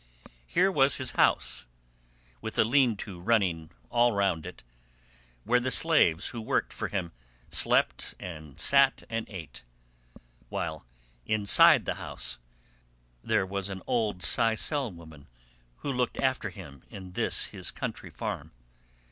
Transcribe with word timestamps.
Here 0.47 0.71
was 0.71 0.95
his 0.95 1.11
house, 1.11 1.67
with 2.41 2.57
a 2.57 2.63
lean 2.63 2.95
to 2.95 3.19
running 3.21 3.69
all 3.91 4.13
round 4.13 4.47
it, 4.47 4.63
where 5.43 5.59
the 5.59 5.69
slaves 5.69 6.29
who 6.29 6.41
worked 6.41 6.73
for 6.73 6.87
him 6.87 7.11
slept 7.51 8.15
and 8.19 8.59
sat 8.59 9.03
and 9.11 9.29
ate, 9.29 9.63
while 10.49 10.87
inside 11.27 11.85
the 11.85 11.93
house 12.01 12.39
there 13.23 13.45
was 13.45 13.69
an 13.69 13.83
old 13.85 14.23
Sicel 14.23 14.91
woman, 14.91 15.27
who 15.81 15.93
looked 15.93 16.17
after 16.17 16.49
him 16.49 16.81
in 16.89 17.11
this 17.11 17.45
his 17.53 17.69
country 17.69 18.09
farm. 18.09 18.51